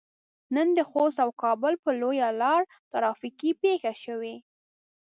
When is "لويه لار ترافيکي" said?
2.01-3.51